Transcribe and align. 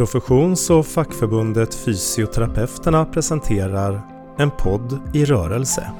Professions 0.00 0.70
och 0.70 0.86
fackförbundet 0.86 1.74
Fysioterapeuterna 1.74 3.04
presenterar 3.04 4.02
En 4.38 4.50
podd 4.50 5.00
i 5.14 5.24
rörelse. 5.24 5.92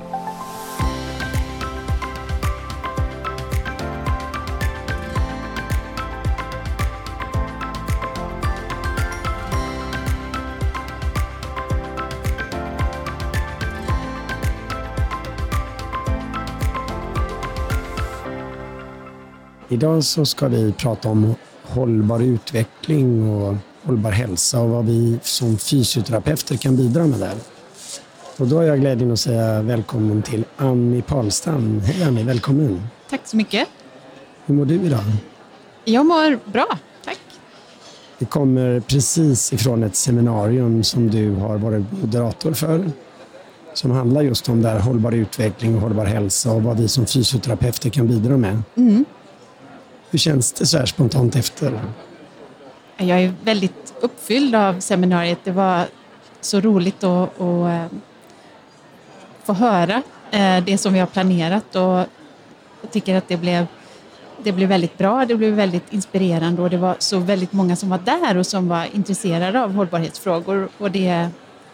Idag 19.69 20.05
så 20.05 20.25
ska 20.25 20.49
vi 20.49 20.73
prata 20.73 21.09
om 21.09 21.35
hållbar 21.63 22.21
utveckling 22.21 23.31
och 23.31 23.57
hållbar 23.83 24.11
hälsa 24.11 24.61
och 24.61 24.71
vad 24.71 24.85
vi 24.85 25.19
som 25.23 25.59
fysioterapeuter 25.59 26.57
kan 26.57 26.77
bidra 26.77 27.07
med 27.07 27.21
där. 27.21 27.35
Och 28.37 28.47
då 28.47 28.57
har 28.57 28.63
jag 28.63 28.81
glädjen 28.81 29.13
att 29.13 29.21
säga 29.21 29.63
välkommen 29.63 30.23
till 30.23 30.45
Annie 30.57 31.03
Palstam. 31.03 31.81
Hej 31.81 32.05
Annie, 32.05 32.23
välkommen. 32.25 32.83
Tack 33.11 33.21
så 33.25 33.37
mycket. 33.37 33.69
Hur 34.47 34.55
mår 34.55 34.65
du 34.65 34.75
idag? 34.75 35.05
Jag 35.85 36.07
mår 36.07 36.51
bra, 36.53 36.67
tack. 37.05 37.21
Vi 38.19 38.27
kommer 38.27 38.81
precis 38.81 39.53
ifrån 39.53 39.83
ett 39.83 39.97
seminarium 39.97 40.85
som 40.85 41.11
du 41.11 41.35
har 41.35 41.59
varit 41.59 41.85
moderator 41.93 42.53
för 42.53 42.93
som 43.75 43.91
handlar 43.91 44.23
just 44.23 44.49
om 44.49 44.63
där 44.63 44.79
hållbar 44.79 45.13
utveckling 45.13 45.75
och 45.75 45.81
hållbar 45.81 46.05
hälsa 46.05 46.53
och 46.53 46.63
vad 46.63 46.77
vi 46.81 46.89
som 46.89 47.07
fysioterapeuter 47.07 47.91
kan 47.91 48.09
bidra 48.09 48.37
med. 48.37 48.63
Mm. 48.77 49.05
Hur 50.11 50.19
känns 50.19 50.53
det 50.53 50.67
så 50.67 50.79
här 50.79 50.87
spontant 50.87 51.37
efter? 51.37 51.81
Jag 53.01 53.23
är 53.23 53.33
väldigt 53.45 53.95
uppfylld 54.01 54.55
av 54.55 54.81
seminariet. 54.81 55.39
Det 55.45 55.51
var 55.51 55.87
så 56.41 56.61
roligt 56.61 57.05
att, 57.05 57.41
att 57.41 57.41
eh, 57.41 57.99
få 59.45 59.53
höra 59.53 60.03
eh, 60.31 60.65
det 60.65 60.79
som 60.79 60.93
vi 60.93 60.99
har 60.99 61.07
planerat 61.07 61.77
och 61.77 62.07
jag 62.83 62.91
tycker 62.93 63.15
att 63.15 63.29
det 63.29 63.37
blev, 63.37 63.67
det 64.43 64.53
blev 64.53 64.69
väldigt 64.69 64.99
bra. 64.99 65.25
Det 65.25 65.35
blev 65.35 65.55
väldigt 65.55 65.93
inspirerande 65.93 66.63
och 66.63 66.71
det 66.71 66.77
var 66.77 66.97
så 66.99 67.19
väldigt 67.19 67.53
många 67.53 67.77
som 67.77 67.91
var 67.91 67.99
där 67.99 68.37
och 68.37 68.47
som 68.47 68.69
var 68.69 68.87
intresserade 68.93 69.63
av 69.63 69.73
hållbarhetsfrågor. 69.73 70.69
Och 70.79 70.91
det, 70.91 71.29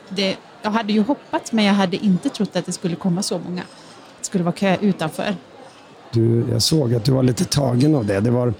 det, 0.08 0.36
jag 0.62 0.70
hade 0.70 0.92
ju 0.92 1.02
hoppats 1.02 1.52
men 1.52 1.64
jag 1.64 1.74
hade 1.74 1.96
inte 1.96 2.28
trott 2.28 2.56
att 2.56 2.66
det 2.66 2.72
skulle 2.72 2.96
komma 2.96 3.22
så 3.22 3.38
många. 3.38 3.62
Det 4.18 4.24
skulle 4.24 4.44
vara 4.44 4.54
kö 4.54 4.76
utanför. 4.80 5.34
Du, 6.12 6.46
jag 6.50 6.62
såg 6.62 6.94
att 6.94 7.04
du 7.04 7.12
var 7.12 7.22
lite 7.22 7.44
tagen 7.44 7.94
av 7.94 8.06
det. 8.06 8.20
Det 8.20 8.30
var, 8.30 8.54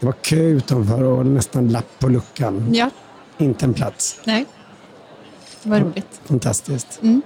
det 0.00 0.06
var 0.06 0.12
kö 0.12 0.36
utanför 0.36 1.02
och 1.02 1.26
nästan 1.26 1.68
lapp 1.68 1.98
på 1.98 2.08
luckan. 2.08 2.68
Ja, 2.74 2.90
Inte 3.38 3.64
en 3.66 3.74
plats. 3.74 4.20
nej. 4.24 4.46
Det 5.62 5.70
var 5.70 5.80
roligt. 5.80 6.20
Fantastiskt. 6.24 7.02
Mm. 7.02 7.22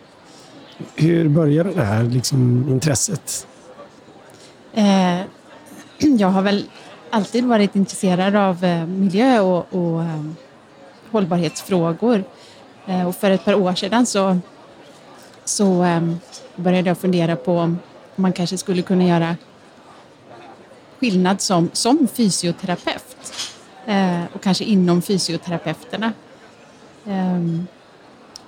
Hur 0.94 1.28
började 1.28 1.72
det 1.72 1.84
här 1.84 2.02
liksom, 2.02 2.66
intresset? 2.68 3.46
Eh, 4.74 5.20
jag 6.18 6.28
har 6.28 6.42
väl 6.42 6.64
alltid 7.10 7.44
varit 7.44 7.76
intresserad 7.76 8.36
av 8.36 8.64
eh, 8.64 8.86
miljö 8.86 9.40
och, 9.40 9.66
och 9.74 10.02
eh, 10.02 10.24
hållbarhetsfrågor. 11.10 12.24
Eh, 12.86 13.08
och 13.08 13.16
för 13.16 13.30
ett 13.30 13.44
par 13.44 13.54
år 13.54 13.74
sedan 13.74 14.06
så, 14.06 14.38
så 15.44 15.84
eh, 15.84 16.02
började 16.56 16.90
jag 16.90 16.98
fundera 16.98 17.36
på 17.36 17.58
om 17.58 17.78
man 18.16 18.32
kanske 18.32 18.58
skulle 18.58 18.82
kunna 18.82 19.04
göra 19.04 19.36
skillnad 21.04 21.40
som, 21.40 21.70
som 21.72 22.08
fysioterapeut 22.14 23.16
eh, 23.86 24.24
och 24.32 24.42
kanske 24.42 24.64
inom 24.64 25.02
fysioterapeuterna. 25.02 26.12
Ehm, 27.06 27.66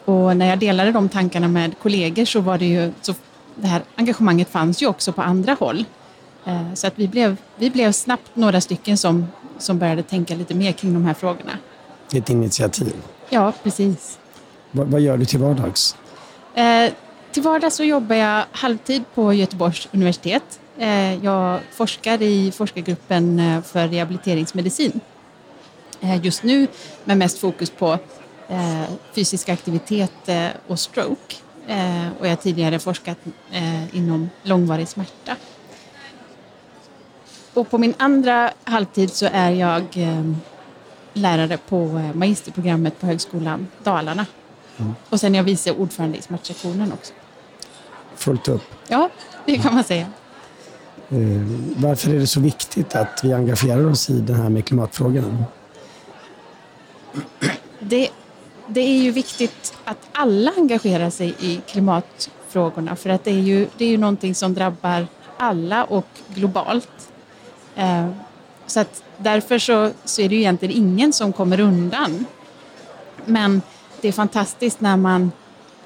och 0.05 0.37
när 0.37 0.47
jag 0.49 0.59
delade 0.59 0.93
de 0.93 1.09
tankarna 1.09 1.49
med 1.49 1.79
kollegor 1.83 2.25
så 2.25 2.41
var 2.41 2.59
det 2.59 2.67
ju, 2.67 2.93
så 3.03 3.15
det 3.55 3.67
här 3.67 3.83
engagemanget 3.97 4.49
fanns 4.49 4.83
ju 4.83 4.87
också 4.87 5.13
på 5.13 5.23
andra 5.23 5.57
håll. 5.61 5.85
Eh, 6.47 6.75
Så 6.75 6.87
att 6.87 6.93
vi 6.97 7.09
blev, 7.09 7.37
vi 7.57 7.71
blev 7.71 7.93
snabbt 7.93 8.31
några 8.37 8.61
stycken 8.61 8.97
som, 8.99 9.27
som 9.59 9.79
började 9.79 10.03
tänka 10.03 10.35
lite 10.35 10.55
mer 10.55 10.73
kring 10.73 10.95
de 10.95 11.05
här 11.05 11.15
frågorna. 11.15 11.59
Ett 12.15 12.31
initiativ. 12.31 12.95
Ja, 13.31 13.53
precis. 13.63 14.19
Vad, 14.71 14.87
vad 14.87 15.01
gör 15.01 15.17
du 15.17 15.25
till 15.25 15.39
vardags? 15.39 15.97
Eh, 16.55 16.93
till 17.33 17.43
vardags 17.43 17.77
så 17.77 17.85
jobbar 17.85 18.17
jag 18.17 18.45
halvtid 18.53 19.03
på 19.15 19.33
Göteborgs 19.33 19.89
universitet. 19.93 20.61
Eh, 20.79 21.25
jag 21.25 21.61
forskar 21.71 22.23
i 22.23 22.53
forskargruppen 22.53 23.41
eh, 23.41 23.63
för 23.63 23.89
rehabiliteringsmedicin. 23.89 25.01
Eh, 26.01 26.25
just 26.25 26.43
nu 26.43 26.67
med 27.05 27.19
mest 27.19 27.39
fokus 27.39 27.71
på 27.71 27.99
fysisk 29.13 29.49
aktivitet 29.49 30.29
och 30.67 30.81
stroke. 30.81 31.37
Och 32.19 32.27
jag 32.27 32.29
har 32.29 32.37
tidigare 32.37 32.79
forskat 32.79 33.19
inom 33.93 34.31
långvarig 34.43 34.89
smärta. 34.89 35.37
Och 37.55 37.71
på 37.71 37.79
min 37.79 37.95
andra 37.97 38.51
halvtid 38.65 39.13
så 39.13 39.29
är 39.33 39.51
jag 39.51 39.85
lärare 41.13 41.59
på 41.69 42.11
magisterprogrammet 42.15 43.01
på 43.01 43.07
Högskolan 43.07 43.67
Dalarna. 43.83 44.27
Och 45.09 45.21
sen 45.21 45.35
är 45.35 45.39
jag 45.39 45.45
vice 45.45 45.73
ordförande 45.73 46.19
i 46.19 46.23
smärtsektionen 46.23 46.93
också. 46.93 47.13
Fullt 48.17 48.49
upp. 48.49 48.65
Ja, 48.89 49.11
det 49.47 49.59
kan 49.59 49.75
man 49.75 49.85
säga. 49.85 50.07
Eh, 51.11 51.19
varför 51.77 52.15
är 52.15 52.19
det 52.19 52.27
så 52.27 52.41
viktigt 52.41 52.95
att 52.95 53.21
vi 53.23 53.33
engagerar 53.33 53.87
oss 53.87 54.11
i 54.11 54.21
det 54.21 54.35
här 54.35 54.49
med 54.49 54.65
klimatfrågan? 54.65 55.45
Det, 57.81 58.09
det 58.67 58.81
är 58.81 59.03
ju 59.03 59.11
viktigt 59.11 59.75
att 59.85 60.09
alla 60.13 60.53
engagerar 60.57 61.11
sig 61.11 61.35
i 61.41 61.61
klimatfrågorna 61.67 62.97
för 62.97 63.11
att 63.11 63.25
det 63.25 63.31
är 63.31 63.41
ju, 63.41 63.69
det 63.77 63.85
är 63.85 63.89
ju 63.89 63.99
någonting 63.99 64.35
som 64.35 64.55
drabbar 64.55 65.07
alla 65.37 65.85
och 65.85 66.07
globalt. 66.29 67.11
Eh, 67.75 68.09
så 68.67 68.81
att 68.81 69.03
därför 69.17 69.59
så, 69.59 69.91
så 70.05 70.23
är 70.23 70.29
det 70.29 70.35
ju 70.35 70.41
egentligen 70.41 70.77
ingen 70.77 71.13
som 71.13 71.33
kommer 71.33 71.61
undan. 71.61 72.27
Men 73.25 73.63
det 74.01 74.09
är 74.09 74.13
fantastiskt 74.13 74.81
när 74.81 74.97
man 74.97 75.33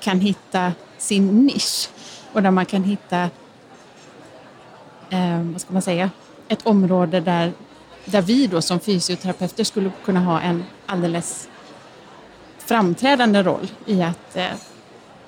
kan 0.01 0.21
hitta 0.21 0.73
sin 0.99 1.47
nisch 1.47 1.89
och 2.33 2.43
där 2.43 2.51
man 2.51 2.67
kan 2.67 2.85
hitta, 2.85 3.31
eh, 5.11 5.43
vad 5.43 5.61
ska 5.61 5.73
man 5.73 5.83
säga, 5.83 6.11
ett 6.49 6.67
område 6.67 7.21
där, 7.21 7.53
där 8.05 8.23
vi 8.23 8.47
då 8.47 8.63
som 8.63 8.81
fysioterapeuter 8.81 9.65
skulle 9.65 9.91
kunna 10.05 10.21
ha 10.21 10.41
en 10.41 10.65
alldeles 10.87 11.49
framträdande 12.59 13.43
roll 13.43 13.71
i 13.87 14.03
att 14.03 14.37
eh, 14.37 14.47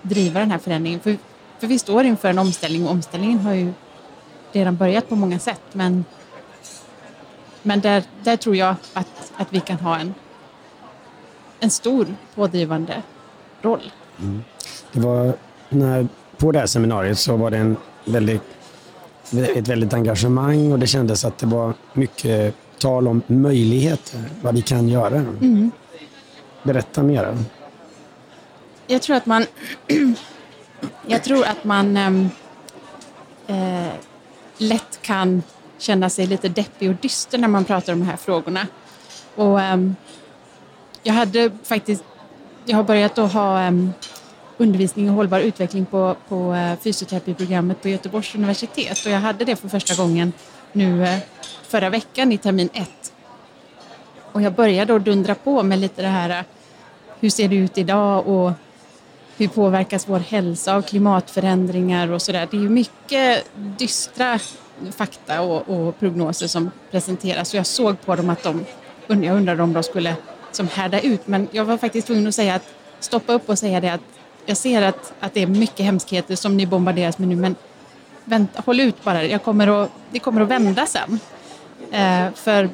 driva 0.02 0.40
den 0.40 0.50
här 0.50 0.58
förändringen. 0.58 1.00
För, 1.00 1.16
för 1.58 1.66
vi 1.66 1.78
står 1.78 2.04
inför 2.04 2.28
en 2.28 2.38
omställning 2.38 2.84
och 2.84 2.90
omställningen 2.90 3.38
har 3.38 3.54
ju 3.54 3.72
redan 4.52 4.76
börjat 4.76 5.08
på 5.08 5.16
många 5.16 5.38
sätt 5.38 5.62
men, 5.72 6.04
men 7.62 7.80
där, 7.80 8.04
där 8.22 8.36
tror 8.36 8.56
jag 8.56 8.74
att, 8.92 9.32
att 9.36 9.46
vi 9.50 9.60
kan 9.60 9.76
ha 9.76 9.98
en, 9.98 10.14
en 11.60 11.70
stor 11.70 12.06
pådrivande 12.34 13.02
roll. 13.62 13.92
Mm. 14.20 14.44
Det 14.92 15.00
var 15.00 15.32
när, 15.68 16.08
på 16.36 16.52
det 16.52 16.58
här 16.58 16.66
seminariet 16.66 17.18
så 17.18 17.36
var 17.36 17.50
det 17.50 17.56
en 17.56 17.76
väldigt, 18.04 18.42
ett 19.30 19.68
väldigt 19.68 19.92
engagemang 19.92 20.72
och 20.72 20.78
det 20.78 20.86
kändes 20.86 21.24
att 21.24 21.38
det 21.38 21.46
var 21.46 21.74
mycket 21.92 22.54
tal 22.78 23.08
om 23.08 23.22
möjligheter, 23.26 24.20
vad 24.42 24.54
vi 24.54 24.62
kan 24.62 24.88
göra. 24.88 25.24
Berätta 26.62 27.02
mer. 27.02 27.38
Jag 28.86 29.02
tror 29.02 29.16
att 29.16 29.26
man, 29.26 29.46
jag 31.06 31.24
tror 31.24 31.44
att 31.44 31.64
man 31.64 31.96
ehm, 31.96 32.28
eh, 33.46 33.92
lätt 34.58 35.02
kan 35.02 35.42
känna 35.78 36.10
sig 36.10 36.26
lite 36.26 36.48
deppig 36.48 36.90
och 36.90 36.96
dyster 37.00 37.38
när 37.38 37.48
man 37.48 37.64
pratar 37.64 37.92
om 37.92 37.98
de 37.98 38.06
här 38.06 38.16
frågorna. 38.16 38.66
Och, 39.34 39.60
ehm, 39.60 39.96
jag 41.02 41.14
hade 41.14 41.50
faktiskt, 41.64 42.04
jag 42.64 42.76
har 42.76 42.84
börjat 42.84 43.18
att 43.18 43.32
ha 43.32 43.60
ehm, 43.60 43.92
undervisning 44.62 45.06
i 45.06 45.08
hållbar 45.08 45.40
utveckling 45.40 45.86
på, 45.86 46.16
på 46.28 46.54
eh, 46.54 46.78
fysioterapiprogrammet 46.78 47.82
på 47.82 47.88
Göteborgs 47.88 48.34
universitet 48.34 49.06
och 49.06 49.12
jag 49.12 49.18
hade 49.18 49.44
det 49.44 49.56
för 49.56 49.68
första 49.68 49.94
gången 49.94 50.32
nu 50.72 51.04
eh, 51.04 51.18
förra 51.62 51.90
veckan 51.90 52.32
i 52.32 52.38
termin 52.38 52.68
ett. 52.74 53.12
Och 54.32 54.42
jag 54.42 54.52
började 54.52 54.92
då 54.92 54.98
dundra 54.98 55.34
på 55.34 55.62
med 55.62 55.78
lite 55.78 56.02
det 56.02 56.08
här 56.08 56.30
eh, 56.30 56.44
hur 57.20 57.30
ser 57.30 57.48
det 57.48 57.56
ut 57.56 57.78
idag 57.78 58.26
och 58.26 58.52
hur 59.36 59.48
påverkas 59.48 60.08
vår 60.08 60.18
hälsa 60.18 60.76
av 60.76 60.82
klimatförändringar 60.82 62.10
och 62.10 62.22
sådär. 62.22 62.48
Det 62.50 62.56
är 62.56 62.60
ju 62.60 62.68
mycket 62.68 63.44
dystra 63.54 64.38
fakta 64.96 65.40
och, 65.40 65.68
och 65.68 65.98
prognoser 65.98 66.46
som 66.46 66.70
presenteras 66.90 67.52
och 67.52 67.58
jag 67.58 67.66
såg 67.66 68.00
på 68.00 68.16
dem 68.16 68.30
att 68.30 68.42
de, 68.42 68.64
jag 69.06 69.36
undrade 69.36 69.62
om 69.62 69.72
de 69.72 69.82
skulle 69.82 70.16
som 70.52 70.68
härda 70.68 71.00
ut 71.00 71.26
men 71.26 71.48
jag 71.50 71.64
var 71.64 71.76
faktiskt 71.76 72.06
tvungen 72.06 72.26
att 72.26 72.34
säga 72.34 72.54
att 72.54 72.74
stoppa 73.00 73.32
upp 73.32 73.48
och 73.48 73.58
säga 73.58 73.80
det 73.80 73.88
att 73.88 74.00
jag 74.46 74.56
ser 74.56 74.82
att, 74.82 75.12
att 75.20 75.34
det 75.34 75.42
är 75.42 75.46
mycket 75.46 75.86
hemskheter 75.86 76.36
som 76.36 76.56
ni 76.56 76.66
bombarderas 76.66 77.18
med 77.18 77.28
nu 77.28 77.36
men 77.36 77.56
vänta, 78.24 78.62
håll 78.66 78.80
ut 78.80 79.04
bara, 79.04 79.24
jag 79.24 79.42
kommer 79.42 79.82
att, 79.82 79.90
det 80.10 80.18
kommer 80.18 80.40
att 80.40 80.48
vända 80.48 80.86
sen. 80.86 81.20
Eh, 81.90 82.32
för 82.34 82.70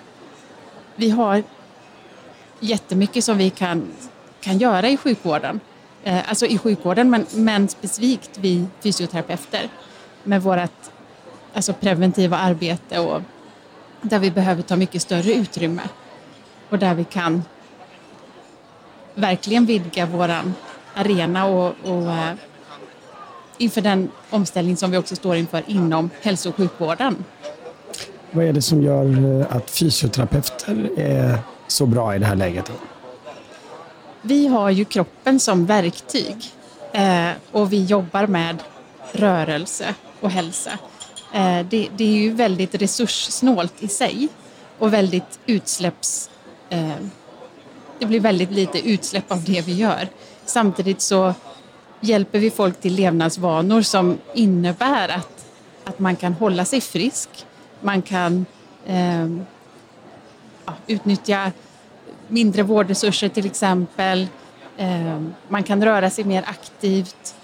vi 0.96 1.10
har 1.10 1.42
jättemycket 2.60 3.24
som 3.24 3.38
vi 3.38 3.50
kan, 3.50 3.86
kan 4.40 4.58
göra 4.58 4.88
i 4.88 4.96
sjukvården. 4.96 5.60
Eh, 6.04 6.28
alltså 6.28 6.46
i 6.46 6.58
sjukvården, 6.58 7.10
men, 7.10 7.26
men 7.34 7.68
specifikt 7.68 8.30
vi 8.38 8.66
fysioterapeuter 8.80 9.68
med 10.24 10.42
vårt 10.42 10.90
alltså 11.54 11.72
preventiva 11.72 12.38
arbete 12.38 12.98
och 12.98 13.22
där 14.02 14.18
vi 14.18 14.30
behöver 14.30 14.62
ta 14.62 14.76
mycket 14.76 15.02
större 15.02 15.32
utrymme 15.32 15.82
och 16.70 16.78
där 16.78 16.94
vi 16.94 17.04
kan 17.04 17.42
verkligen 19.14 19.66
vidga 19.66 20.06
våran 20.06 20.54
arena 20.98 21.46
och, 21.46 21.74
och 21.84 22.02
uh, 22.02 22.32
inför 23.58 23.80
den 23.80 24.10
omställning 24.30 24.76
som 24.76 24.90
vi 24.90 24.96
också 24.96 25.16
står 25.16 25.36
inför 25.36 25.62
inom 25.66 26.10
hälso 26.22 26.48
och 26.48 26.56
sjukvården. 26.56 27.24
Vad 28.30 28.44
är 28.44 28.52
det 28.52 28.62
som 28.62 28.82
gör 28.82 29.40
eh, 29.40 29.56
att 29.56 29.70
fysioterapeuter 29.70 30.90
är 30.96 31.38
så 31.66 31.86
bra 31.86 32.16
i 32.16 32.18
det 32.18 32.26
här 32.26 32.36
läget? 32.36 32.72
Vi 34.22 34.46
har 34.46 34.70
ju 34.70 34.84
kroppen 34.84 35.40
som 35.40 35.66
verktyg 35.66 36.36
eh, 36.92 37.30
och 37.52 37.72
vi 37.72 37.84
jobbar 37.84 38.26
med 38.26 38.62
rörelse 39.12 39.94
och 40.20 40.30
hälsa. 40.30 40.70
Eh, 41.34 41.66
det, 41.70 41.88
det, 41.96 42.04
är 42.04 42.22
ju 42.22 42.32
väldigt 42.32 42.74
resurssnålt 42.74 43.74
i 43.82 43.88
sig 43.88 44.28
och 44.78 44.92
väldigt 44.92 45.38
utsläpps... 45.46 46.30
Eh, 46.70 46.90
det 47.98 48.06
blir 48.06 48.20
väldigt 48.20 48.50
lite 48.50 48.88
utsläpp 48.88 49.32
av 49.32 49.44
det 49.44 49.66
vi 49.66 49.74
gör. 49.74 50.08
Samtidigt 50.48 51.00
så 51.00 51.34
hjälper 52.00 52.38
vi 52.38 52.50
folk 52.50 52.80
till 52.80 52.94
levnadsvanor 52.94 53.82
som 53.82 54.18
innebär 54.34 55.08
att, 55.08 55.46
att 55.84 55.98
man 55.98 56.16
kan 56.16 56.32
hålla 56.32 56.64
sig 56.64 56.80
frisk, 56.80 57.28
man 57.80 58.02
kan 58.02 58.46
eh, 58.86 59.26
utnyttja 60.86 61.52
mindre 62.28 62.62
vårdresurser 62.62 63.28
till 63.28 63.46
exempel, 63.46 64.26
eh, 64.76 65.20
man 65.48 65.62
kan 65.62 65.84
röra 65.84 66.10
sig 66.10 66.24
mer 66.24 66.44
aktivt, 66.46 67.34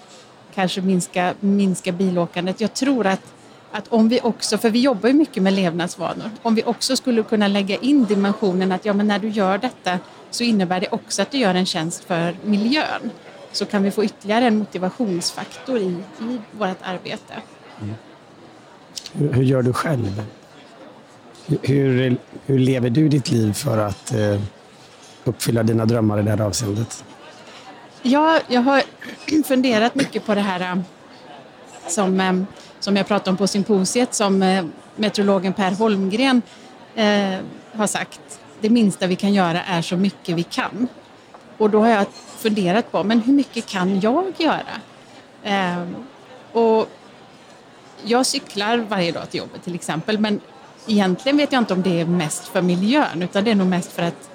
kanske 0.55 0.81
minska, 0.81 1.33
minska 1.39 1.91
bilåkandet. 1.91 2.61
Jag 2.61 2.73
tror 2.73 3.07
att, 3.07 3.33
att 3.71 3.87
om 3.87 4.09
vi 4.09 4.19
också, 4.23 4.57
för 4.57 4.69
vi 4.69 4.81
jobbar 4.81 5.09
ju 5.09 5.13
mycket 5.13 5.43
med 5.43 5.53
levnadsvanor, 5.53 6.31
om 6.41 6.55
vi 6.55 6.63
också 6.63 6.95
skulle 6.95 7.23
kunna 7.23 7.47
lägga 7.47 7.77
in 7.77 8.05
dimensionen 8.05 8.71
att 8.71 8.85
ja, 8.85 8.93
men 8.93 9.07
när 9.07 9.19
du 9.19 9.29
gör 9.29 9.57
detta 9.57 9.99
så 10.35 10.43
innebär 10.43 10.79
det 10.79 10.87
också 10.91 11.21
att 11.21 11.31
du 11.31 11.37
gör 11.37 11.55
en 11.55 11.65
tjänst 11.65 12.03
för 12.03 12.35
miljön 12.43 13.11
så 13.51 13.65
kan 13.65 13.83
vi 13.83 13.91
få 13.91 14.03
ytterligare 14.03 14.45
en 14.45 14.57
motivationsfaktor 14.57 15.77
i, 15.77 15.97
i 16.19 16.39
vårt 16.51 16.77
arbete. 16.81 17.33
Mm. 17.81 17.95
Hur, 19.13 19.33
hur, 19.33 19.43
gör 19.43 19.61
du 19.61 19.73
själv? 19.73 20.23
Hur, 21.61 22.17
hur 22.45 22.59
lever 22.59 22.89
du 22.89 23.09
ditt 23.09 23.31
liv 23.31 23.53
för 23.53 23.77
att 23.77 24.13
eh, 24.13 24.41
uppfylla 25.23 25.63
dina 25.63 25.85
drömmar 25.85 26.19
i 26.19 26.23
det 26.23 26.29
här 26.29 26.41
avseendet? 26.41 27.03
Ja, 28.01 28.39
jag 28.47 28.61
har 28.61 28.83
funderat 29.45 29.95
mycket 29.95 30.25
på 30.25 30.35
det 30.35 30.41
här 30.41 30.61
eh, 30.61 30.81
som, 31.87 32.19
eh, 32.19 32.33
som 32.79 32.95
jag 32.95 33.07
pratade 33.07 33.29
om 33.29 33.37
på 33.37 33.47
symposiet 33.47 34.13
som 34.13 34.43
eh, 34.43 34.65
meteorologen 34.95 35.53
Per 35.53 35.71
Holmgren 35.71 36.41
eh, 36.95 37.39
har 37.73 37.87
sagt. 37.87 38.39
Det 38.61 38.69
minsta 38.69 39.07
vi 39.07 39.15
kan 39.15 39.33
göra 39.33 39.63
är 39.63 39.81
så 39.81 39.97
mycket 39.97 40.35
vi 40.35 40.43
kan. 40.43 40.87
Och 41.57 41.69
då 41.69 41.79
har 41.79 41.89
jag 41.89 42.05
funderat 42.37 42.91
på, 42.91 43.03
men 43.03 43.21
hur 43.21 43.33
mycket 43.33 43.65
kan 43.65 43.99
jag 43.99 44.25
göra? 44.37 44.79
Eh, 45.43 45.87
och 46.51 46.89
jag 48.03 48.25
cyklar 48.25 48.77
varje 48.77 49.11
dag 49.11 49.29
till 49.29 49.39
jobbet 49.39 49.63
till 49.63 49.75
exempel, 49.75 50.19
men 50.19 50.41
egentligen 50.87 51.37
vet 51.37 51.51
jag 51.51 51.61
inte 51.61 51.73
om 51.73 51.81
det 51.81 52.01
är 52.01 52.05
mest 52.05 52.47
för 52.47 52.61
miljön, 52.61 53.21
utan 53.21 53.43
det 53.43 53.51
är 53.51 53.55
nog 53.55 53.67
mest 53.67 53.91
för 53.91 54.03
att 54.03 54.29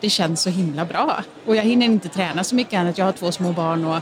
det 0.00 0.10
känns 0.10 0.42
så 0.42 0.50
himla 0.50 0.84
bra. 0.84 1.22
Och 1.46 1.56
jag 1.56 1.62
hinner 1.62 1.86
inte 1.86 2.08
träna 2.08 2.44
så 2.44 2.54
mycket 2.54 2.80
annat. 2.80 2.98
Jag 2.98 3.04
har 3.04 3.12
två 3.12 3.32
små 3.32 3.52
barn 3.52 3.84
och, 3.84 3.96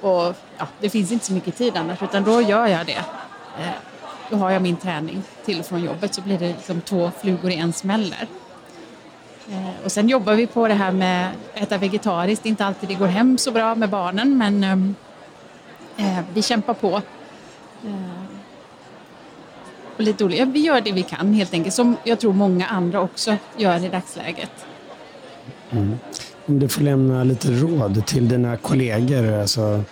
och 0.00 0.36
ja, 0.58 0.66
det 0.80 0.90
finns 0.90 1.12
inte 1.12 1.26
så 1.26 1.32
mycket 1.32 1.56
tid 1.56 1.76
annars, 1.76 2.02
utan 2.02 2.24
då 2.24 2.42
gör 2.42 2.66
jag 2.66 2.86
det. 2.86 3.04
Eh, 3.58 3.70
då 4.30 4.36
har 4.36 4.50
jag 4.50 4.62
min 4.62 4.76
träning 4.76 5.22
till 5.44 5.60
och 5.60 5.66
från 5.66 5.84
jobbet 5.84 6.14
så 6.14 6.20
blir 6.20 6.38
det 6.38 6.48
liksom 6.48 6.80
två 6.80 7.10
flugor 7.20 7.50
i 7.50 7.56
en 7.56 7.72
smäll 7.72 8.10
där. 8.10 8.26
Eh, 9.50 9.84
och 9.84 9.92
sen 9.92 10.08
jobbar 10.08 10.34
vi 10.34 10.46
på 10.46 10.68
det 10.68 10.74
här 10.74 10.92
med 10.92 11.28
att 11.54 11.62
äta 11.62 11.78
vegetariskt. 11.78 12.42
Det 12.42 12.48
är 12.48 12.50
inte 12.50 12.64
alltid 12.64 12.88
det 12.88 12.94
går 12.94 13.06
hem 13.06 13.38
så 13.38 13.50
bra 13.50 13.74
med 13.74 13.90
barnen 13.90 14.38
men 14.38 14.64
ehm, 14.64 14.94
eh, 15.96 16.18
vi 16.34 16.42
kämpar 16.42 16.74
på. 16.74 17.02
Eh, 17.84 18.20
och 19.96 20.02
lite 20.02 20.24
olika. 20.24 20.44
Vi 20.44 20.60
gör 20.60 20.80
det 20.80 20.92
vi 20.92 21.02
kan 21.02 21.34
helt 21.34 21.54
enkelt, 21.54 21.74
som 21.74 21.96
jag 22.04 22.20
tror 22.20 22.32
många 22.32 22.66
andra 22.66 23.00
också 23.00 23.36
gör 23.56 23.84
i 23.84 23.88
dagsläget. 23.88 24.50
Mm. 25.70 25.98
Om 26.46 26.58
du 26.58 26.68
får 26.68 26.82
lämna 26.82 27.24
lite 27.24 27.48
råd 27.48 28.06
till 28.06 28.28
dina 28.28 28.56
kollegor, 28.56 29.32
alltså, 29.32 29.82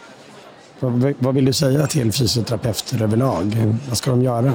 vad, 0.80 1.14
vad 1.18 1.34
vill 1.34 1.44
du 1.44 1.52
säga 1.52 1.86
till 1.86 2.12
fysioterapeuter 2.12 3.02
överlag? 3.02 3.76
Vad 3.88 3.98
ska 3.98 4.10
de 4.10 4.22
göra? 4.22 4.52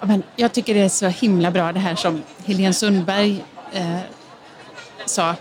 Ja, 0.00 0.06
men 0.06 0.22
jag 0.36 0.52
tycker 0.52 0.74
det 0.74 0.80
är 0.80 0.88
så 0.88 1.06
himla 1.06 1.50
bra 1.50 1.72
det 1.72 1.80
här 1.80 1.94
som 1.94 2.22
Helene 2.44 2.74
Sundberg 2.74 3.44
eh, 3.72 3.98
sa, 5.06 5.34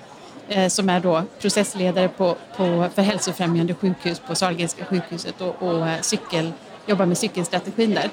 eh, 0.50 0.68
som 0.68 0.90
är 0.90 1.00
då 1.00 1.24
processledare 1.40 2.08
på, 2.08 2.36
på, 2.58 2.88
för 2.96 3.02
hälsofrämjande 3.02 3.74
sjukhus 3.74 4.20
på 4.20 4.36
Sahlgrenska 4.36 4.86
sjukhuset 4.86 5.42
och, 5.42 5.64
och 5.64 5.88
eh, 5.88 6.02
cykel, 6.02 6.52
jobbar 6.86 7.06
med 7.06 7.18
cykelstrategin 7.18 7.94
där. 7.94 8.10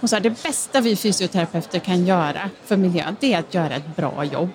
Hon 0.00 0.08
sa 0.08 0.20
det 0.20 0.42
bästa 0.42 0.80
vi 0.80 0.96
fysioterapeuter 0.96 1.78
kan 1.78 2.06
göra 2.06 2.50
för 2.64 2.76
miljön 2.76 3.16
det 3.20 3.34
är 3.34 3.38
att 3.38 3.54
göra 3.54 3.74
ett 3.74 3.96
bra 3.96 4.24
jobb. 4.24 4.50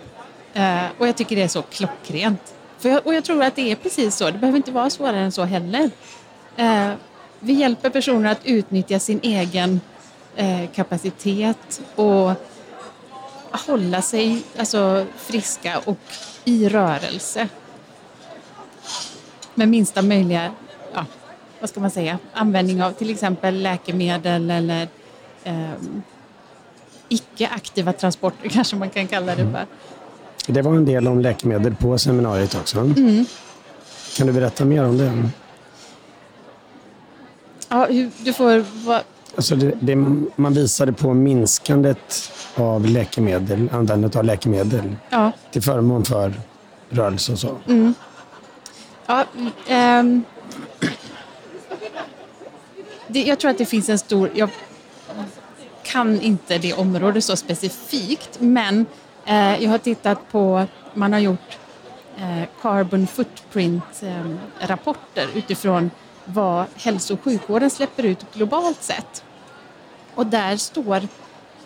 Eh, 0.54 0.84
och 0.98 1.08
jag 1.08 1.18
tycker 1.18 1.36
det 1.36 1.42
är 1.42 1.48
så 1.48 1.62
klockrent. 1.62 2.54
För 2.78 2.90
jag, 2.90 3.08
och 3.08 3.14
jag 3.14 3.24
tror 3.24 3.44
att 3.44 3.56
det 3.56 3.72
är 3.72 3.76
precis 3.76 4.16
så, 4.16 4.26
det 4.32 4.38
behöver 4.38 4.58
inte 4.58 4.72
vara 4.72 4.90
svårare 4.90 5.20
än 5.20 5.32
så 5.32 5.44
heller. 5.44 5.90
Eh, 6.56 6.92
vi 7.40 7.54
hjälper 7.54 7.90
personer 7.90 8.32
att 8.32 8.46
utnyttja 8.46 9.00
sin 9.00 9.20
egen 9.24 9.82
eh, 10.36 10.70
kapacitet 10.76 11.82
och 11.96 12.32
hålla 13.56 14.02
sig 14.02 14.44
alltså, 14.58 15.06
friska 15.18 15.80
och 15.86 15.98
i 16.46 16.70
rörelse. 16.70 17.48
Med 19.56 19.70
minsta 19.70 20.02
möjliga, 20.02 20.52
ja, 20.94 21.06
vad 21.60 21.70
ska 21.70 21.80
man 21.80 21.92
säga, 21.92 22.20
användning 22.34 22.84
av 22.84 22.92
till 22.92 23.10
exempel 23.10 23.62
läkemedel 23.62 24.52
eller 24.52 24.88
eh, 25.44 25.72
icke-aktiva 27.10 27.94
transporter 27.94 28.50
kanske 28.54 28.76
man 28.76 28.90
kan 28.90 29.08
kalla 29.08 29.36
det 29.36 29.52
för. 29.52 29.66
Det 30.48 30.62
var 30.62 30.76
en 30.76 30.86
del 30.86 31.08
om 31.08 31.20
läkemedel 31.20 31.76
på 31.76 31.98
seminariet 31.98 32.56
också. 32.56 32.80
Mm. 32.80 33.26
Kan 34.18 34.28
du 34.28 34.34
berätta 34.34 34.66
mer 34.66 34.84
om 34.84 34.98
det? 34.98 35.30
Ja, 37.70 37.88
du 38.18 38.34
får... 38.34 38.66
Alltså 39.36 39.56
det, 39.56 39.74
det, 39.80 39.96
man 40.36 40.54
visade 40.54 40.94
på 40.94 41.14
minskandet 41.14 42.32
av 42.56 42.86
läkemedel, 42.86 43.70
användandet 43.72 44.16
av 44.16 44.24
läkemedel 44.24 44.96
ja. 45.10 45.32
till 45.52 45.62
förmån 45.62 46.06
för 46.06 46.34
rörelse 46.90 47.32
och 47.32 47.40
så. 47.40 47.58
Mm. 47.68 47.94
Ja, 49.06 49.26
ähm, 49.68 50.24
det, 53.08 53.24
jag 53.24 53.40
tror 53.40 53.52
att 53.52 53.58
det 53.58 53.66
finns 53.66 53.90
en 53.90 54.00
stor... 54.00 54.32
Jag 54.34 54.50
kan 55.84 56.22
inte 56.22 56.58
det 56.58 56.74
området 56.74 57.24
så 57.24 57.36
specifikt, 57.36 58.38
men 58.40 58.86
eh, 59.26 59.64
jag 59.64 59.70
har 59.70 59.78
tittat 59.78 60.32
på... 60.32 60.66
Man 60.94 61.14
har 61.14 61.20
gjort 61.20 61.58
eh, 62.18 62.44
carbon 62.62 63.08
footprint-rapporter 63.08 65.24
eh, 65.24 65.38
utifrån 65.38 65.92
vad 66.26 66.66
hälso 66.76 67.14
och 67.14 67.22
sjukvården 67.22 67.70
släpper 67.70 68.04
ut 68.04 68.26
globalt 68.34 68.84
sett. 68.84 69.24
Och 70.16 70.28
där 70.28 70.58
står 70.58 71.02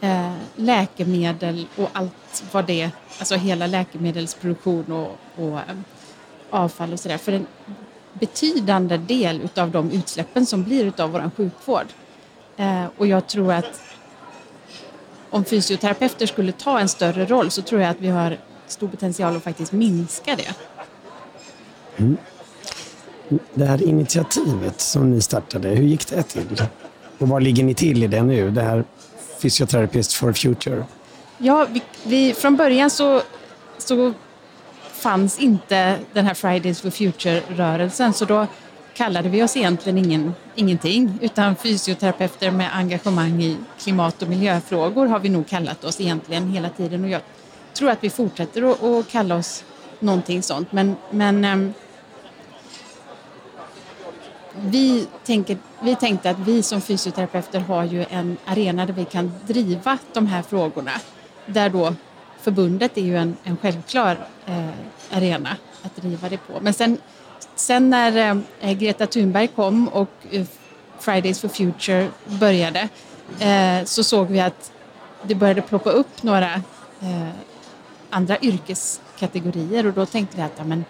eh, 0.01 0.33
läkemedel 0.55 1.67
och 1.77 1.89
allt 1.93 2.43
vad 2.51 2.65
det, 2.65 2.91
alltså 3.19 3.35
hela 3.35 3.67
läkemedelsproduktion 3.67 4.91
och, 4.91 5.17
och 5.35 5.57
eh, 5.57 5.77
avfall 6.49 6.93
och 6.93 6.99
sådär, 6.99 7.17
för 7.17 7.31
en 7.31 7.47
betydande 8.13 8.97
del 8.97 9.41
utav 9.41 9.71
de 9.71 9.91
utsläppen 9.91 10.45
som 10.45 10.63
blir 10.63 10.85
utav 10.85 11.11
vår 11.11 11.31
sjukvård. 11.37 11.87
Eh, 12.57 12.85
och 12.97 13.07
jag 13.07 13.27
tror 13.27 13.53
att 13.53 13.81
om 15.29 15.45
fysioterapeuter 15.45 16.25
skulle 16.25 16.51
ta 16.51 16.79
en 16.79 16.89
större 16.89 17.25
roll 17.25 17.51
så 17.51 17.61
tror 17.61 17.81
jag 17.81 17.89
att 17.89 17.99
vi 17.99 18.07
har 18.07 18.37
stor 18.67 18.87
potential 18.87 19.35
att 19.35 19.43
faktiskt 19.43 19.71
minska 19.71 20.35
det. 20.35 20.55
Mm. 21.97 22.17
Det 23.53 23.65
här 23.65 23.83
initiativet 23.83 24.81
som 24.81 25.12
ni 25.12 25.21
startade, 25.21 25.69
hur 25.69 25.83
gick 25.83 26.07
det 26.07 26.24
till? 26.24 26.63
Och 27.17 27.27
var 27.27 27.39
ligger 27.39 27.63
ni 27.63 27.74
till 27.74 28.03
i 28.03 28.07
det 28.07 28.24
nu? 28.24 28.51
Det 28.51 28.62
här 28.62 28.83
Physiotherapist 29.41 30.13
for 30.13 30.33
Future? 30.33 30.86
Ja, 31.38 31.67
vi, 31.69 31.81
vi, 32.03 32.33
från 32.33 32.55
början 32.55 32.89
så, 32.89 33.21
så 33.77 34.13
fanns 34.93 35.39
inte 35.39 36.00
den 36.13 36.25
här 36.25 36.33
Fridays 36.33 36.81
for 36.81 36.89
Future-rörelsen 36.89 38.13
så 38.13 38.25
då 38.25 38.48
kallade 38.93 39.29
vi 39.29 39.43
oss 39.43 39.57
egentligen 39.57 39.98
ingen, 39.98 40.33
ingenting 40.55 41.17
utan 41.21 41.55
fysioterapeuter 41.55 42.51
med 42.51 42.75
engagemang 42.75 43.43
i 43.43 43.57
klimat 43.79 44.21
och 44.21 44.27
miljöfrågor 44.27 45.05
har 45.05 45.19
vi 45.19 45.29
nog 45.29 45.48
kallat 45.48 45.83
oss 45.83 46.01
egentligen 46.01 46.50
hela 46.50 46.69
tiden 46.69 47.03
och 47.03 47.09
jag 47.09 47.21
tror 47.74 47.89
att 47.89 48.03
vi 48.03 48.09
fortsätter 48.09 48.71
att, 48.71 48.83
att 48.83 49.07
kalla 49.07 49.36
oss 49.36 49.63
någonting 50.00 50.43
sånt. 50.43 50.71
Men, 50.71 50.95
men 51.12 51.45
ehm, 51.45 51.74
vi, 54.65 55.07
tänker, 55.25 55.57
vi 55.81 55.95
tänkte 55.95 56.29
att 56.29 56.39
vi 56.39 56.63
som 56.63 56.81
fysioterapeuter 56.81 57.59
har 57.59 57.83
ju 57.83 58.05
en 58.09 58.37
arena 58.45 58.85
där 58.85 58.93
vi 58.93 59.05
kan 59.05 59.31
driva 59.47 59.97
de 60.13 60.27
här 60.27 60.41
frågorna. 60.41 60.91
Där 61.45 61.69
då 61.69 61.95
förbundet 62.41 62.97
är 62.97 63.01
ju 63.01 63.17
en, 63.17 63.37
en 63.43 63.57
självklar 63.57 64.27
eh, 64.45 64.69
arena 65.11 65.57
att 65.81 65.95
driva 65.95 66.29
det 66.29 66.37
på. 66.37 66.59
Men 66.61 66.73
sen, 66.73 66.97
sen 67.55 67.89
när 67.89 68.41
eh, 68.61 68.73
Greta 68.73 69.07
Thunberg 69.07 69.47
kom 69.47 69.87
och 69.87 70.11
eh, 70.31 70.45
Fridays 70.99 71.41
for 71.41 71.47
Future 71.47 72.07
började 72.25 72.89
eh, 73.39 73.85
så 73.85 74.03
såg 74.03 74.27
vi 74.27 74.39
att 74.39 74.71
det 75.23 75.35
började 75.35 75.61
ploppa 75.61 75.89
upp 75.89 76.23
några 76.23 76.53
eh, 77.01 77.29
andra 78.09 78.37
yrkeskategorier 78.39 79.85
och 79.85 79.93
då 79.93 80.05
tänkte 80.05 80.37
vi 80.37 80.43
att 80.43 80.53
ja, 80.57 80.63
men, 80.63 80.85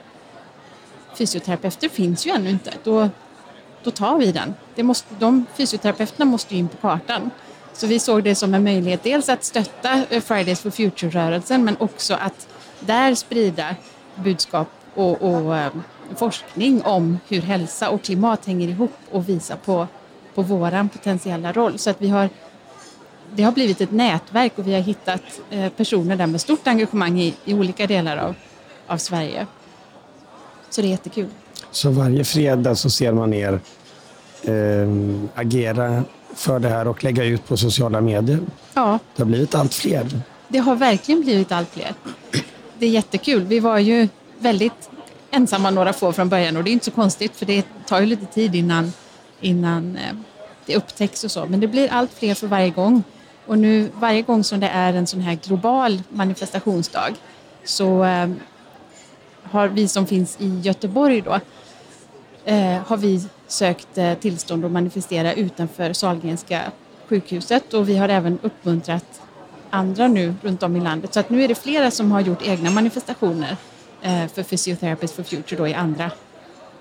fysioterapeuter 1.15 1.89
finns 1.89 2.27
ju 2.27 2.31
ännu 2.31 2.49
inte. 2.49 2.73
Då, 2.83 3.09
då 3.83 3.91
tar 3.91 4.17
vi 4.17 4.31
den. 4.31 4.53
Det 4.75 4.83
måste, 4.83 5.15
de 5.19 5.45
fysioterapeuterna 5.55 6.25
måste 6.25 6.53
ju 6.53 6.59
in 6.59 6.67
på 6.67 6.77
kartan. 6.77 7.31
Så 7.73 7.87
vi 7.87 7.99
såg 7.99 8.23
det 8.23 8.35
som 8.35 8.53
en 8.53 8.63
möjlighet 8.63 9.03
dels 9.03 9.29
att 9.29 9.43
stötta 9.43 10.05
eh, 10.09 10.21
Fridays 10.21 10.61
for 10.61 10.69
Future-rörelsen 10.69 11.63
men 11.63 11.77
också 11.79 12.13
att 12.13 12.47
där 12.79 13.15
sprida 13.15 13.75
budskap 14.15 14.67
och, 14.95 15.21
och 15.21 15.57
eh, 15.57 15.71
forskning 16.15 16.81
om 16.81 17.19
hur 17.27 17.41
hälsa 17.41 17.89
och 17.89 18.01
klimat 18.01 18.45
hänger 18.45 18.67
ihop 18.67 18.95
och 19.11 19.29
visa 19.29 19.55
på, 19.55 19.87
på 20.35 20.41
våran 20.41 20.89
potentiella 20.89 21.53
roll. 21.53 21.79
Så 21.79 21.89
att 21.89 22.01
vi 22.01 22.09
har, 22.09 22.29
det 23.35 23.43
har 23.43 23.51
blivit 23.51 23.81
ett 23.81 23.91
nätverk 23.91 24.53
och 24.55 24.67
vi 24.67 24.73
har 24.73 24.81
hittat 24.81 25.41
eh, 25.49 25.69
personer 25.69 26.15
där 26.15 26.27
med 26.27 26.41
stort 26.41 26.67
engagemang 26.67 27.19
i, 27.19 27.35
i 27.45 27.53
olika 27.53 27.87
delar 27.87 28.17
av, 28.17 28.35
av 28.87 28.97
Sverige. 28.97 29.47
Så 30.69 30.81
det 30.81 30.87
är 30.87 30.89
jättekul. 30.89 31.29
Så 31.71 31.89
varje 31.89 32.23
fredag 32.23 32.75
så 32.75 32.89
ser 32.89 33.13
man 33.13 33.33
er 33.33 33.59
eh, 34.43 34.89
agera 35.35 36.03
för 36.35 36.59
det 36.59 36.69
här 36.69 36.87
och 36.87 37.03
lägga 37.03 37.23
ut 37.23 37.47
på 37.47 37.57
sociala 37.57 38.01
medier. 38.01 38.39
Ja. 38.73 38.99
Det 39.15 39.21
har 39.21 39.27
blivit 39.27 39.55
allt 39.55 39.73
fler. 39.73 40.07
Det 40.47 40.57
har 40.57 40.75
verkligen 40.75 41.21
blivit 41.21 41.51
allt 41.51 41.69
fler. 41.69 41.93
Det 42.77 42.85
är 42.85 42.89
jättekul. 42.89 43.43
Vi 43.43 43.59
var 43.59 43.79
ju 43.79 44.07
väldigt 44.39 44.89
ensamma 45.31 45.69
några 45.69 45.93
få 45.93 46.13
från 46.13 46.29
början 46.29 46.57
och 46.57 46.63
det 46.63 46.69
är 46.69 46.73
inte 46.73 46.85
så 46.85 46.91
konstigt 46.91 47.35
för 47.35 47.45
det 47.45 47.65
tar 47.87 47.99
ju 47.99 48.05
lite 48.05 48.25
tid 48.25 48.55
innan, 48.55 48.93
innan 49.41 49.95
eh, 49.95 50.15
det 50.65 50.75
upptäcks 50.75 51.23
och 51.23 51.31
så. 51.31 51.45
Men 51.45 51.59
det 51.59 51.67
blir 51.67 51.91
allt 51.91 52.13
fler 52.13 52.33
för 52.33 52.47
varje 52.47 52.69
gång. 52.69 53.03
Och 53.45 53.57
nu 53.57 53.89
varje 53.93 54.21
gång 54.21 54.43
som 54.43 54.59
det 54.59 54.67
är 54.67 54.93
en 54.93 55.07
sån 55.07 55.21
här 55.21 55.39
global 55.47 56.01
manifestationsdag 56.09 57.13
så 57.63 58.03
eh, 58.03 58.29
har 59.43 59.67
vi 59.67 59.87
som 59.87 60.07
finns 60.07 60.37
i 60.39 60.59
Göteborg 60.59 61.21
då 61.21 61.39
eh, 62.49 62.81
har 62.85 62.97
vi 62.97 63.27
sökt 63.47 63.97
eh, 63.97 64.13
tillstånd 64.13 64.65
att 64.65 64.71
manifestera 64.71 65.33
utanför 65.33 65.93
Sahlgrenska 65.93 66.61
sjukhuset 67.07 67.73
och 67.73 67.89
vi 67.89 67.97
har 67.97 68.09
även 68.09 68.39
uppmuntrat 68.41 69.21
andra 69.69 70.07
nu 70.07 70.33
runt 70.41 70.63
om 70.63 70.75
i 70.75 70.79
landet. 70.79 71.13
Så 71.13 71.19
att 71.19 71.29
nu 71.29 71.43
är 71.43 71.47
det 71.47 71.55
flera 71.55 71.91
som 71.91 72.11
har 72.11 72.21
gjort 72.21 72.47
egna 72.47 72.71
manifestationer 72.71 73.57
eh, 74.01 74.27
för 74.27 74.43
Physiotherapists 74.43 75.15
for 75.15 75.23
Future 75.23 75.57
då 75.57 75.67
i 75.67 75.73
andra 75.73 76.11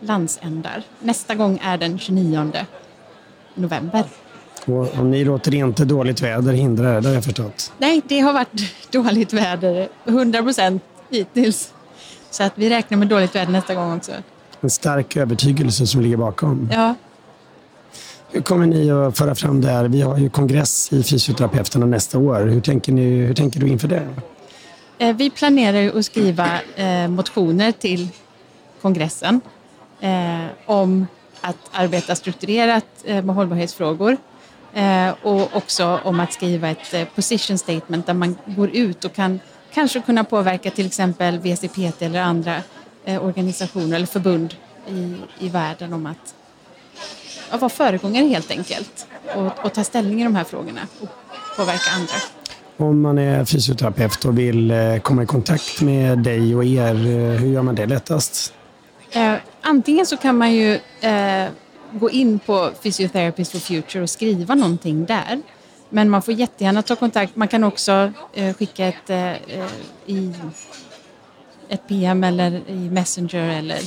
landsändar. 0.01 0.83
Nästa 1.01 1.35
gång 1.35 1.61
är 1.63 1.79
den 1.79 1.99
29 1.99 2.53
november. 3.55 4.05
Och, 4.65 4.99
och 4.99 5.05
ni 5.05 5.25
låter 5.25 5.55
inte 5.55 5.85
dåligt 5.85 6.23
väder 6.23 6.53
hindra 6.53 6.97
er, 6.97 7.01
det 7.01 7.09
har 7.09 7.15
jag 7.15 7.25
förstått. 7.25 7.73
Nej, 7.79 8.03
det 8.09 8.21
har 8.21 8.33
varit 8.33 8.63
dåligt 8.91 9.33
väder 9.33 9.89
100 10.05 10.43
procent 10.43 10.83
hittills. 11.11 11.73
Så 12.31 12.43
att 12.43 12.53
vi 12.55 12.71
räknar 12.71 12.99
med 12.99 13.09
dåligt 13.09 13.35
väder 13.35 13.53
nästa 13.53 13.75
gång 13.75 13.97
också. 13.97 14.13
En 14.61 14.71
stark 14.71 15.17
övertygelse 15.17 15.87
som 15.87 16.01
ligger 16.01 16.17
bakom. 16.17 16.69
Ja, 16.73 16.95
Hur 18.31 18.41
kommer 18.41 18.67
ni 18.67 18.91
att 18.91 19.19
föra 19.19 19.35
fram 19.35 19.61
det 19.61 19.69
här? 19.71 19.85
Vi 19.89 20.01
har 20.01 20.19
ju 20.19 20.31
kongress 20.31 20.93
i 20.93 21.03
fysioterapeuterna 21.03 21.87
nästa 21.87 22.19
år. 22.19 22.41
Hur 22.41 22.61
tänker, 22.61 22.93
ni, 22.93 23.03
hur 23.11 23.35
tänker 23.35 23.61
du 23.61 23.69
inför 23.69 23.89
det? 23.89 24.09
Eh, 24.99 25.17
Vi 25.17 25.31
planerar 25.31 25.99
att 25.99 26.05
skriva 26.05 26.49
eh, 26.77 27.09
motioner 27.09 27.73
till 27.73 28.09
kongressen 28.83 29.41
eh, 30.01 30.45
om 30.67 31.07
att 31.41 31.57
arbeta 31.73 32.15
strukturerat 32.15 32.85
med 33.05 33.29
hållbarhetsfrågor 33.35 34.17
och 35.23 35.57
också 35.57 36.01
om 36.05 36.21
att 36.21 36.33
skriva 36.33 36.69
ett 36.69 37.15
position 37.15 37.59
statement 37.59 38.07
där 38.07 38.15
man 38.15 38.37
går 38.47 38.71
ut 38.77 39.05
och 39.05 39.13
kan 39.13 39.41
kanske 39.75 40.01
kunna 40.01 40.25
påverka 40.25 40.71
till 40.71 40.87
exempel 40.87 41.39
VCPT 41.39 42.03
eller 42.03 42.21
andra 42.21 42.55
organisationer 43.09 43.97
eller 43.97 44.07
förbund 44.07 44.55
i, 44.89 45.15
i 45.39 45.49
världen 45.49 45.93
om 45.93 46.07
att 46.07 46.35
ja, 47.51 47.57
vara 47.57 47.69
föregångare 47.69 48.25
helt 48.25 48.51
enkelt 48.51 49.07
och, 49.35 49.65
och 49.65 49.75
ta 49.75 49.85
ställning 49.85 50.21
i 50.21 50.25
de 50.25 50.35
här 50.35 50.45
frågorna 50.45 50.81
och 51.01 51.09
påverka 51.57 51.91
andra. 51.97 52.15
Om 52.77 53.01
man 53.01 53.19
är 53.19 53.45
fysioterapeut 53.45 54.25
och 54.25 54.39
vill 54.39 54.71
eh, 54.71 54.99
komma 54.99 55.23
i 55.23 55.27
kontakt 55.27 55.81
med 55.81 56.19
dig 56.19 56.57
och 56.57 56.65
er, 56.65 56.95
eh, 56.95 57.41
hur 57.41 57.49
gör 57.49 57.63
man 57.63 57.75
det 57.75 57.87
lättast? 57.87 58.55
Eh, 59.11 59.35
antingen 59.61 60.07
så 60.07 60.17
kan 60.17 60.39
man 60.39 60.53
ju 60.53 60.79
eh, 61.01 61.49
gå 61.93 62.11
in 62.11 62.39
på 62.39 62.71
Physiotherapists 62.83 63.53
for 63.53 63.59
Future 63.59 64.03
och 64.03 64.11
skriva 64.11 64.55
någonting 64.55 65.07
där. 65.07 65.41
Men 65.91 66.11
man 66.11 66.23
får 66.23 66.35
jättegärna 66.35 66.83
ta 66.83 66.97
kontakt. 66.97 67.37
Man 67.37 67.49
kan 67.49 67.65
också 67.65 68.13
eh, 68.35 68.55
skicka 68.55 68.87
ett, 68.87 69.11
eh, 69.11 69.33
eh, 69.33 69.67
i 70.07 70.33
ett 71.69 71.89
PM 71.89 72.25
eller 72.25 72.71
i 72.71 72.91
Messenger 72.91 73.59
eller, 73.59 73.81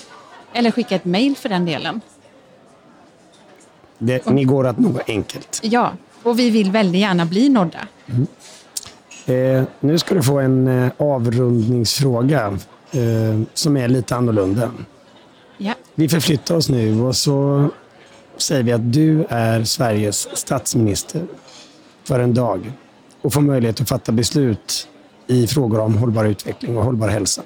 eller 0.54 0.72
skicka 0.72 0.96
ett 0.96 1.06
mail 1.06 1.36
för 1.36 1.50
den 1.50 1.66
delen. 1.66 2.02
Det, 3.98 4.26
ni 4.26 4.44
går 4.44 4.68
att 4.68 4.80
nå 4.80 5.00
enkelt. 5.08 5.60
Ja, 5.64 5.92
och 6.24 6.40
vi 6.40 6.50
vill 6.50 6.72
väldigt 6.72 7.02
gärna 7.02 7.26
bli 7.26 7.50
nådda. 7.50 7.88
Eh, 9.26 9.64
nu 9.80 9.98
ska 9.98 10.16
du 10.16 10.24
få 10.24 10.40
en 10.40 10.68
eh, 10.68 10.92
avrundningsfråga 10.98 12.58
eh, 12.92 13.42
som 13.54 13.78
är 13.78 13.88
lite 13.88 14.16
annorlunda. 14.16 14.72
Ja. 15.58 15.74
Vi 15.96 16.10
förflyttar 16.10 16.56
oss 16.56 16.70
nu 16.70 17.02
och 17.02 17.16
så 17.16 17.68
säger 18.38 18.64
vi 18.64 18.72
att 18.72 18.94
du 18.94 19.26
är 19.30 19.64
Sveriges 19.64 20.38
statsminister 20.38 21.26
för 22.04 22.20
en 22.20 22.34
dag 22.34 22.72
och 23.22 23.34
får 23.34 23.42
möjlighet 23.42 23.82
att 23.82 23.90
fatta 23.90 24.12
beslut 24.12 24.88
i 25.28 25.48
frågor 25.48 25.80
om 25.80 25.98
hållbar 25.98 26.26
utveckling 26.26 26.78
och 26.78 26.84
hållbar 26.84 27.08
hälsa. 27.08 27.42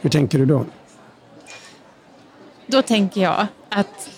Hur 0.00 0.10
tänker 0.10 0.38
du 0.38 0.46
då? 0.46 0.64
Då 2.66 2.82
tänker 2.82 3.20
jag 3.20 3.46
att 3.68 4.10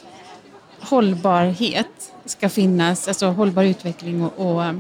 hållbarhet 0.80 2.12
ska 2.25 2.49
finnas, 2.49 3.08
alltså 3.08 3.26
hållbar 3.26 3.64
utveckling 3.64 4.22
och, 4.25 4.32
och, 4.38 4.75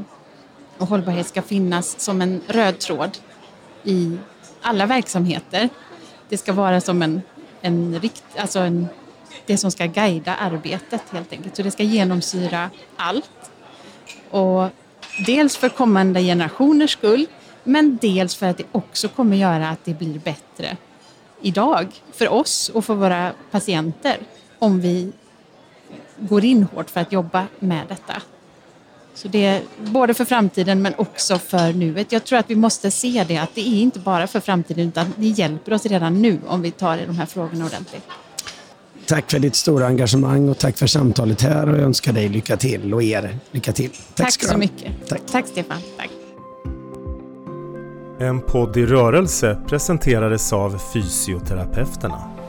och 0.78 0.86
hållbarhet 0.86 1.26
ska 1.26 1.42
finnas 1.42 2.00
som 2.00 2.22
en 2.22 2.40
röd 2.46 2.78
tråd 2.78 3.18
i 3.84 4.16
alla 4.62 4.86
verksamheter. 4.86 5.68
Det 6.28 6.38
ska 6.38 6.52
vara 6.52 6.80
som 6.80 7.02
en, 7.02 7.22
en 7.60 8.00
rikt, 8.00 8.24
alltså 8.36 8.58
en, 8.58 8.88
det 9.46 9.56
som 9.56 9.70
ska 9.70 9.86
guida 9.86 10.34
arbetet 10.34 11.02
helt 11.10 11.32
enkelt. 11.32 11.56
Så 11.56 11.62
det 11.62 11.70
ska 11.70 11.82
genomsyra 11.82 12.70
allt. 12.96 13.50
Och 14.30 14.68
dels 15.26 15.56
för 15.56 15.68
kommande 15.68 16.22
generationers 16.22 16.92
skull, 16.92 17.26
men 17.64 17.98
dels 18.02 18.36
för 18.36 18.46
att 18.46 18.58
det 18.58 18.64
också 18.72 19.08
kommer 19.08 19.36
göra 19.36 19.68
att 19.68 19.84
det 19.84 19.98
blir 19.98 20.18
bättre 20.18 20.76
idag 21.42 21.86
för 22.12 22.28
oss 22.28 22.68
och 22.68 22.84
för 22.84 22.94
våra 22.94 23.32
patienter 23.50 24.18
om 24.58 24.80
vi 24.80 25.12
går 26.18 26.44
in 26.44 26.62
hårt 26.62 26.90
för 26.90 27.00
att 27.00 27.12
jobba 27.12 27.46
med 27.58 27.86
detta. 27.88 28.22
Så 29.14 29.28
det 29.28 29.46
är 29.46 29.62
både 29.78 30.14
för 30.14 30.24
framtiden 30.24 30.82
men 30.82 30.94
också 30.96 31.38
för 31.38 31.72
nuet. 31.72 32.12
Jag 32.12 32.24
tror 32.24 32.38
att 32.38 32.50
vi 32.50 32.56
måste 32.56 32.90
se 32.90 33.24
det 33.28 33.36
att 33.36 33.54
det 33.54 33.60
är 33.60 33.80
inte 33.80 33.98
bara 33.98 34.26
för 34.26 34.40
framtiden 34.40 34.88
utan 34.88 35.14
det 35.16 35.26
hjälper 35.26 35.72
oss 35.72 35.86
redan 35.86 36.22
nu 36.22 36.40
om 36.46 36.62
vi 36.62 36.70
tar 36.70 36.98
i 36.98 37.06
de 37.06 37.18
här 37.18 37.26
frågorna 37.26 37.66
ordentligt. 37.66 38.04
Tack 39.06 39.30
för 39.30 39.38
ditt 39.38 39.54
stora 39.56 39.86
engagemang 39.86 40.48
och 40.48 40.58
tack 40.58 40.76
för 40.76 40.86
samtalet 40.86 41.42
här 41.42 41.68
och 41.68 41.76
jag 41.76 41.84
önskar 41.84 42.12
dig 42.12 42.28
lycka 42.28 42.56
till 42.56 42.94
och 42.94 43.02
er 43.02 43.38
lycka 43.50 43.72
till. 43.72 43.90
Tack, 44.14 44.40
du 44.40 44.46
så 44.46 44.58
mycket. 44.58 45.08
Tack. 45.08 45.20
Tack 45.30 45.46
Stefan. 45.46 45.78
Tack. 45.96 46.19
En 48.22 48.40
podd 48.40 48.76
i 48.76 48.86
rörelse 48.86 49.58
presenterades 49.68 50.52
av 50.52 50.78
Fysioterapeuterna. 50.92 52.39